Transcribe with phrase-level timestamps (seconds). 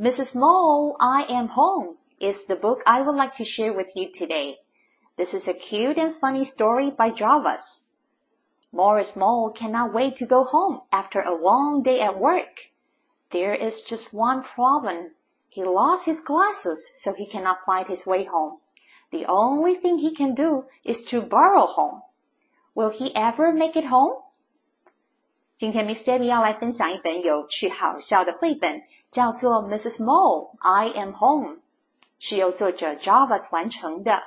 [0.00, 0.36] Mrs.
[0.36, 4.60] Mole, I Am Home is the book I would like to share with you today.
[5.16, 7.94] This is a cute and funny story by Jarvis.
[8.70, 12.70] Morris Mole cannot wait to go home after a long day at work.
[13.32, 15.16] There is just one problem.
[15.48, 18.60] He lost his glasses, so he cannot find his way home.
[19.10, 22.02] The only thing he can do is to borrow home.
[22.72, 24.22] Will he ever make it home?
[25.56, 28.84] 今天 Miss Debby 要来分享一本有趣好笑的绘本。
[29.10, 30.04] 叫做《Mrs.
[30.04, 31.54] Mole I Am Home》，
[32.18, 34.22] 是由作者 Jarvis 完成的。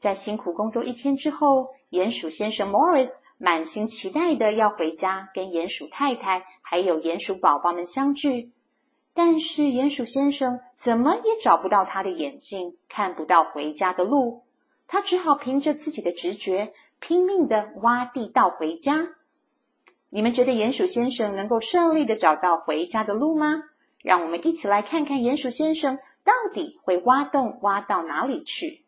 [0.00, 8.50] 在辛苦工作一天之后，鼹鼠先生 Morris 满心期待的要回家，跟鼹鼠太太还有鼹鼠宝宝们相聚。
[9.14, 14.42] 但是鼹鼠先生怎么也找不到他的眼镜，看不到回家的路，
[14.88, 19.10] 他只好凭着自己的直觉，拼命的挖地道回家。
[20.10, 23.62] 你们觉得鼹鼠先生能够顺利的找到回家的路吗？
[24.01, 28.83] 让我们一起来看看鼹鼠先生到底会挖洞挖到哪里去。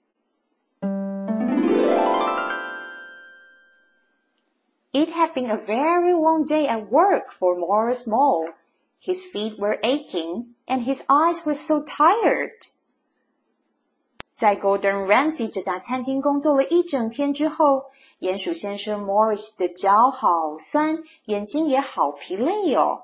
[4.92, 8.53] It had been a very long day at work for Morris Mole.
[9.02, 12.67] His feet were aching and his eyes were so tired.
[14.36, 17.86] 在 Golden Ramsy 这家餐厅工作了一整天之后，
[18.19, 23.03] 鼹鼠先生 Morris 的脚好酸，眼睛也好疲累哦。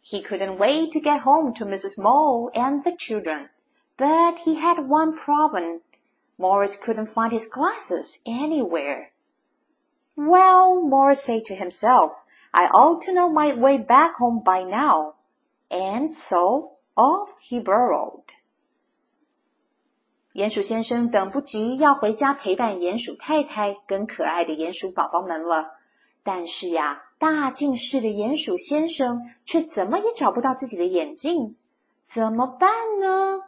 [0.00, 1.98] He couldn't wait to get home to Mrs.
[1.98, 3.48] Mole and the children,
[3.96, 5.80] but he had one problem.
[6.36, 9.12] Morris couldn't find his glasses anywhere.
[10.16, 12.12] Well, Morris said to himself,
[12.52, 15.14] I ought to know my way back home by now.
[15.70, 18.34] And so off he burrowed.
[20.34, 25.78] 鼹鼠先生等不及要回家陪伴鼹鼠太太跟可爱的鼹鼠宝宝们了。
[26.24, 31.57] 但是呀， 大近视的鼹鼠先生却怎么也找不到自己的眼镜，
[32.05, 32.71] 怎么办
[33.01, 33.41] 呢？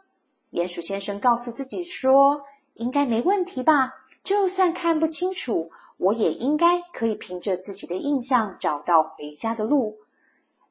[0.50, 2.44] 鼹鼠先生告诉自己说
[2.74, 3.94] ：“应该没问题吧？
[4.22, 9.96] 就算看不清楚，我也应该可以凭着自己的印象找到回家的路。”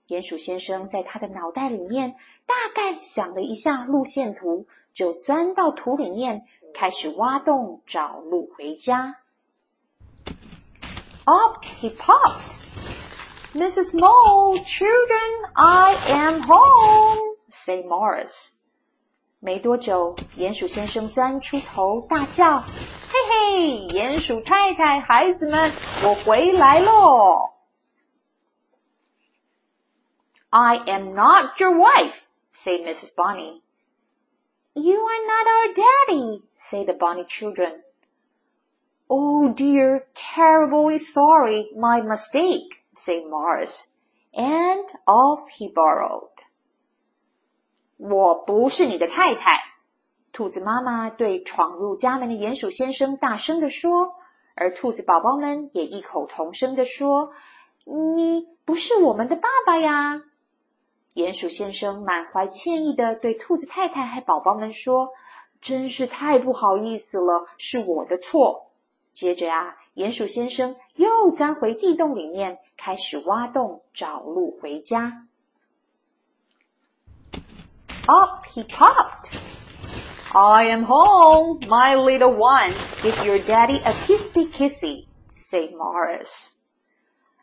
[0.07, 9.15] 鼹鼠先生在他的脑袋里面大概想了一下路线图，就钻到土里面，开始挖洞找路回家。
[11.25, 12.60] Up he popped.
[13.54, 13.98] Mrs.
[13.98, 18.52] Mole, children, I am home, said Morris.
[19.38, 27.52] 没多久，鼹鼠先生钻出头，大叫：“嘿嘿，鼹鼠太太，孩子们，我回来喽！”
[30.50, 33.14] I am not your wife, said Mrs.
[33.14, 33.62] Bunny.
[34.74, 37.82] You are not our daddy, said the bunny children.
[39.08, 43.97] Oh dear, terribly sorry, my mistake, said Morris,
[44.33, 46.29] and off he borrowed
[47.97, 49.59] 我不是你的太太，
[50.31, 54.15] 兔子妈妈对闯入家门的鼹鼠先生大声地说，
[54.55, 57.31] 而兔子宝宝们也异口同声地说
[57.85, 60.23] ：“你不是我们的爸爸呀！”
[61.13, 65.09] 鼹鼠先生满怀歉意地对兔子太太和宝宝们说
[65.61, 68.71] ：“真是太不好意思了，是我的错。”
[69.13, 75.26] 接着呀，鼹鼠先生又钻回地洞里面，开始挖洞找路回家。
[78.06, 79.32] Up he popped.
[80.32, 82.94] I am home, my little ones.
[83.02, 86.52] Give your daddy a kissy kissy, said Morris.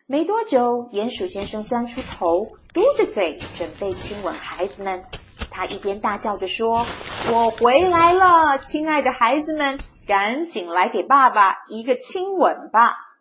[0.06, 5.04] 没多久，鼹鼠先生钻出头，嘟着嘴，准备亲吻孩子们。
[5.50, 13.14] 他一边大叫着说：“我回来了，亲爱的孩子们！” 赶紧来给爸爸一个亲吻吧。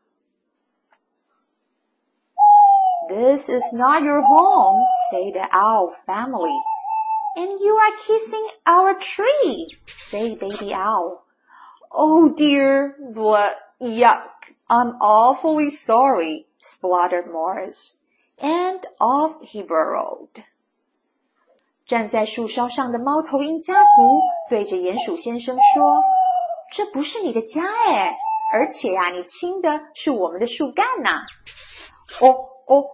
[3.09, 6.57] This is not your home, said the owl family.
[7.37, 11.25] And you are kissing our tree, said baby owl.
[11.91, 14.55] Oh dear, what yuck.
[14.69, 18.03] I'm awfully sorry, spluttered Morris.
[18.39, 20.45] And off he burrowed.
[21.87, 26.03] 站在树梢上的猫头鹰家族对着鼹鼠先生说。
[26.72, 28.18] 这不是你的家哎，
[28.52, 31.26] 而且呀，你亲的是我们的树干呐。
[32.22, 32.86] 哦哦，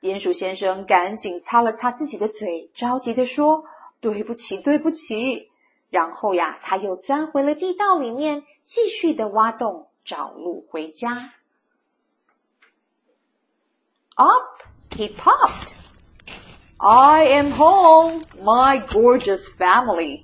[0.00, 3.64] 鼹鼠先生赶紧擦了擦自己的嘴，着急的说
[4.00, 5.50] ：“对不起，对不起。”
[5.90, 11.32] 然后呀，他又钻回了地道里面，继续的挖洞找路回家。
[14.14, 15.72] Up he popped.
[16.78, 20.22] I am home, my gorgeous family.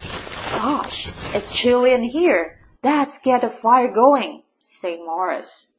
[0.58, 2.57] Gosh, it's chilly in here.
[2.81, 5.69] Let's get a fire going, said Morris.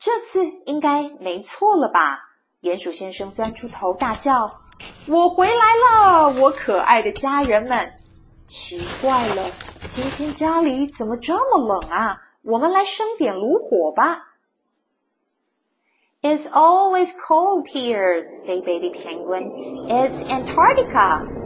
[0.00, 2.30] 这次应该没错了吧？
[2.62, 4.50] 鼹鼠先生钻出头大叫：“
[5.06, 7.92] 我回来了，我可爱的家人们！”
[8.46, 9.50] 奇怪了，
[9.90, 12.22] 今天家里怎么这么冷啊？
[12.42, 14.24] 我们来生点炉火吧。
[16.22, 19.52] It's always cold here, say baby penguin.
[19.88, 21.41] It's Antarctica.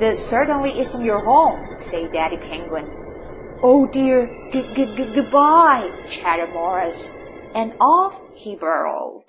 [0.00, 2.86] This certainly isn't your home, say daddy penguin.
[3.62, 7.14] Oh dear, good, good goodbye, chattered Morris,
[7.54, 9.26] and off he burrowed.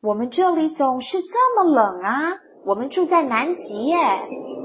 [0.00, 2.40] 我们这里总是这么冷啊！
[2.64, 3.98] 我们住在南极耶！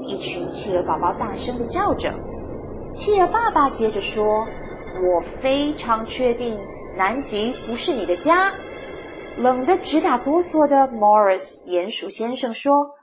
[0.06, 2.14] 一群企鹅宝宝大声的叫着。
[2.94, 4.46] 企鹅爸爸接着说
[5.04, 6.58] ：“我非常确定
[6.96, 8.54] 南极不是你的家。”
[9.36, 12.94] 冷得直打哆嗦的 Morris 鼹鼠先生说：“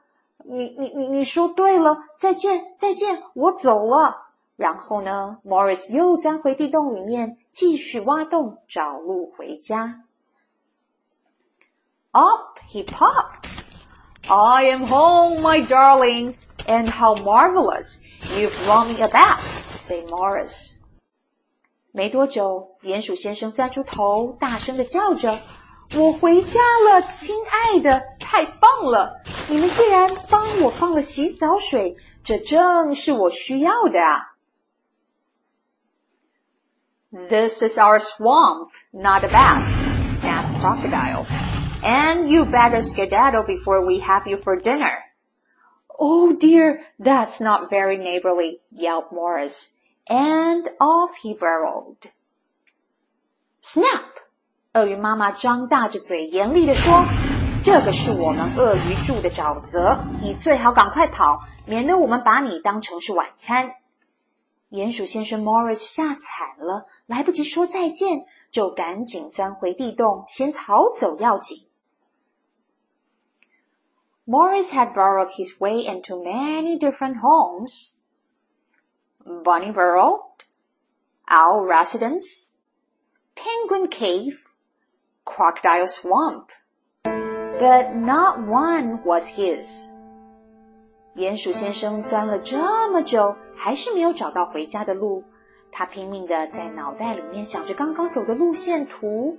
[0.47, 4.23] 你你你你说对了，再见再见，我走了。”
[4.57, 10.03] 然后呢，Morris 又钻回地洞里面，继续挖洞找路回家。
[12.11, 13.45] Up he popped.
[14.27, 17.99] I am home, my darlings, and how marvelous
[18.35, 19.39] you've brought me a bath,
[19.75, 20.77] said Morris.
[21.91, 25.37] 没多久，鼹鼠先生钻出头，大声的叫着
[25.94, 29.22] ：“我回家了，亲爱的，太棒了！
[29.48, 34.32] 你们竟然帮我放了洗澡水，这正是我需要的啊！”
[37.28, 39.64] This is our swamp, not a bath,
[40.06, 41.26] snapped Crocodile.
[41.82, 44.98] And you better skedaddle before we have you for dinner.
[45.88, 49.74] Oh dear, that's not very neighborly, yelped Morris.
[50.06, 52.10] And off he burrowed.
[53.60, 54.15] Snap!
[54.77, 57.03] 鳄鱼妈妈张大着嘴，严厉地说
[57.65, 63.73] ：“这个是我们鳄鱼住的沼泽，你最好赶快跑，免得我们把你当成是晚餐。”
[64.69, 71.57] 鼹鼠先生 Morris 吓惨了，来不及说再见，就赶紧钻回地洞，先逃走要紧。
[74.27, 77.95] Morris had burrowed his way into many different homes.
[79.25, 80.33] Bunny burrow,
[81.25, 82.51] owl residence,
[83.35, 84.37] penguin cave,
[85.27, 86.45] crocodile swamp,
[87.59, 89.89] but not one was his.
[91.15, 95.23] 鼹鼠先生钻了这么久，还是没有找到回家的路。
[95.71, 99.37] 他拼命的在脑袋里面想着刚刚走的路线图，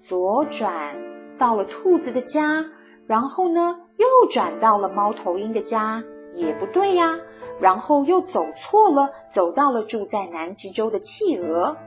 [0.00, 0.96] 左转
[1.38, 2.66] 到了兔子的家，
[3.06, 6.04] 然后呢，又转到了猫头鹰的家，
[6.34, 7.18] 也不对呀。
[7.58, 11.78] 然后又走错了，走到了住在南极洲的企鹅，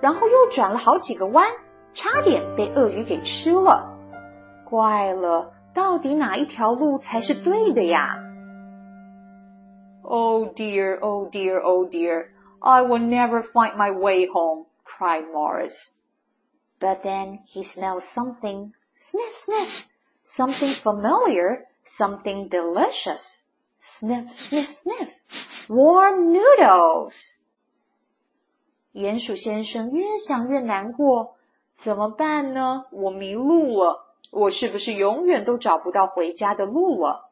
[0.00, 1.46] 然后又转了好几个弯，
[1.97, 3.97] 差点被鳄鱼给吃了。
[4.65, 8.19] 怪了，到底哪一条路才是对的呀？
[10.03, 12.27] Oh dear, oh dear, oh dear!
[12.59, 14.65] I will never find my way home!
[14.83, 16.01] cried Morris.
[16.79, 18.73] But then he smelled something.
[18.97, 19.87] Sniff, sniff.
[20.23, 23.43] something familiar, something delicious.
[23.81, 25.09] Sniff, sniff, sniff.
[25.67, 27.41] Warm noodles.
[28.93, 31.35] 鼹鼠先生越想越难过，
[31.80, 32.86] 怎么办呢？
[32.90, 37.30] 我迷路了，我是不是永远都找不到回家的路了？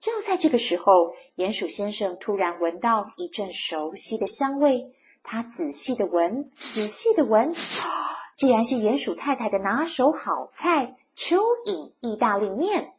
[0.00, 12.94] 就在这个时候，鼹鼠先生突然闻到一阵熟悉的香味，他仔细的闻，仔细的闻啊，竟然是鼹鼠太太的拿手好菜蚯蚓意大利面，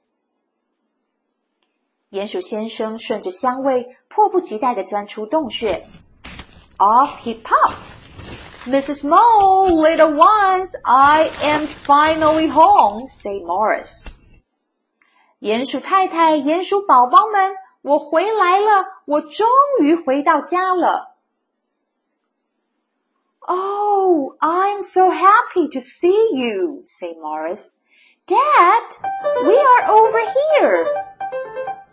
[2.11, 5.87] 鼹鼠先生顺着香味，迫不及待的钻出洞穴。
[6.77, 7.88] Off he pops！
[8.66, 9.04] Mrs.
[9.06, 14.04] Mole, little ones, I am finally home, said Morris.
[15.40, 19.46] 鼹鼠太太，鼹鼠宝宝们，我回来了，我终
[19.80, 21.14] 于回到家了。
[23.46, 27.74] Oh, I'm so happy to see you, said Morris.
[28.26, 28.96] Dad,
[29.44, 30.86] we are over here.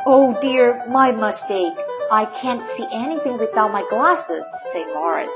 [0.06, 1.76] Oh dear, my mistake.
[2.10, 5.34] I can't see anything without my glasses, said Morris.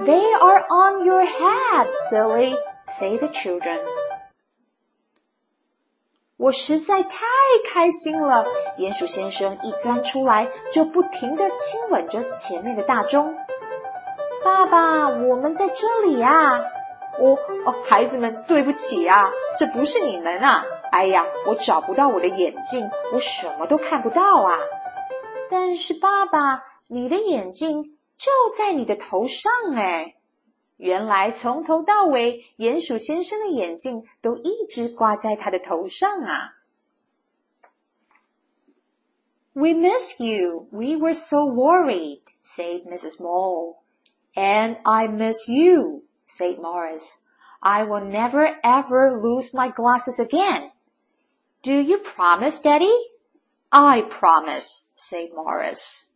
[0.00, 3.80] They are on your head, silly, say the children.
[6.38, 7.26] 我实在太
[7.70, 8.46] 开心了！
[8.78, 13.36] 鼹鼠先生一钻出来，就不停地亲吻着前面的大钟。
[14.42, 16.60] 爸爸，我们在这里呀！
[17.20, 20.64] 哦哦，孩子们，对不起啊，这不是你们啊！
[20.90, 24.56] 哎呀，我找不到我的眼镜，我什么都看不到啊！
[25.50, 30.15] 但是爸爸，你的眼镜就在你的头上哎！
[30.77, 36.55] 原来从头到尾，鼹鼠先生的眼镜都一直挂在他的头上啊！
[39.53, 40.67] We miss you.
[40.71, 43.21] We were so worried, said Mrs.
[43.21, 43.77] Mole.
[44.35, 47.21] And I miss you, said Morris.
[47.61, 50.71] I will never ever lose my glasses again.
[51.63, 52.93] Do you promise, Daddy?
[53.71, 56.08] I promise, said Morris.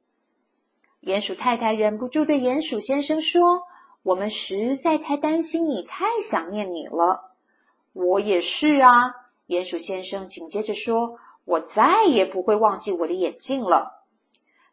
[1.05, 3.65] 鼹鼠太太忍不住对鼹鼠先生说
[4.03, 7.35] ：“我们实在太担心你，太想念你了。”
[7.93, 9.15] 我也是啊，
[9.47, 14.03] 鼹鼠先生紧接着说：“我再也不会忘记我的眼镜了。”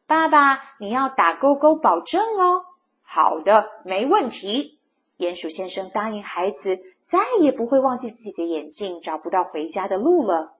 [0.07, 2.63] 爸爸，你要打勾勾保证哦。
[3.01, 4.79] 好的，没问题。
[5.17, 10.55] 鼹鼠先生答应孩子，再也不会忘记自己的眼镜找不到回家的路了。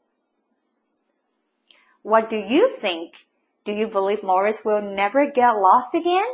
[2.01, 3.13] What do you think?
[3.65, 6.26] Do you believe Morris will never get lost again?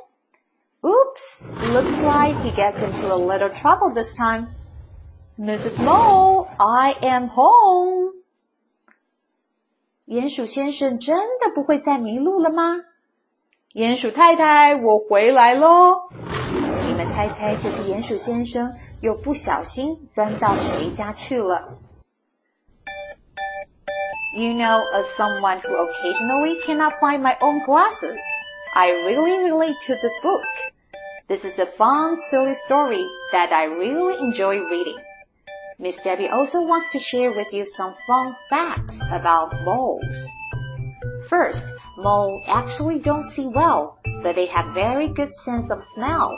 [0.84, 4.48] Oops, looks like he gets into a little trouble this time.
[5.38, 5.82] Mrs.
[5.82, 8.12] Mole, I am home.
[10.06, 12.82] 鼹鼠先生真的不会再迷路了吗？
[13.72, 16.10] 鼹鼠太太，我回来喽！
[16.86, 21.78] 你们猜猜，这只鼹鼠先生又不小心钻到谁家去了
[24.37, 28.21] ？You know, as someone who occasionally cannot find my own glasses,
[28.75, 30.45] I really relate to this book.
[31.27, 35.01] This is a fun, silly story that I really enjoy reading.
[35.79, 40.27] Miss Debby also wants to share with you some fun facts about moles.
[41.27, 41.65] First,
[41.97, 46.37] Moles actually don't see well, but they have very good sense of smell.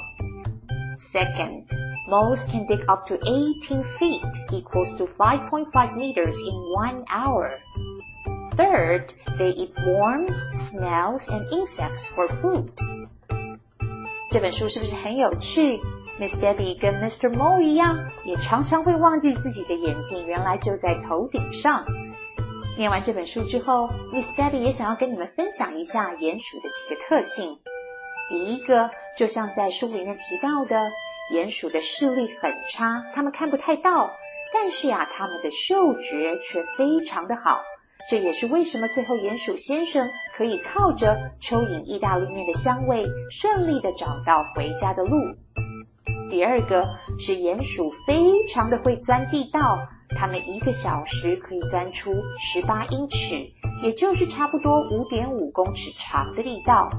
[0.98, 1.70] Second,
[2.08, 7.60] moles can dig up to 18 feet, equals to 5.5 meters in one hour.
[8.60, 12.68] Third, they eat worms, snails, and insects for food.
[14.30, 15.80] 这本书是不是很有趣
[16.20, 17.34] ？Miss Debbie 跟 Mr.
[17.34, 21.86] Mo 一样，也常常会忘记自己的眼镜原来就在头顶上。
[22.78, 27.60] 念完这本书之后，Miss Debbie 也想要跟你们分享一下鼹鼠的几个特性。
[28.28, 30.76] 第一个，就像在书里面提到的，
[31.34, 34.12] 鼹鼠的视力很差，它们看不太到，
[34.54, 37.64] 但是呀，它们的嗅觉却非常的好。
[38.10, 45.16] 这也是为什么最后鼹鼠先生可以靠着蚯蚓意大利面的香味，顺利的找到回家的路。
[46.32, 46.88] 第二个
[47.20, 49.78] 是鼹鼠非常的会钻地道。
[50.18, 53.52] 它们一个小时可以钻出十八英尺，
[53.84, 56.90] 也就是差不多五点五公尺长的地道。